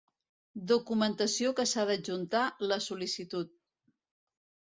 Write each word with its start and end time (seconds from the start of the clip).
Documentació 0.69 1.51
que 1.59 1.65
s'ha 1.71 1.85
d'adjuntar 1.89 2.45
la 2.71 2.79
sol·licitud. 2.87 3.51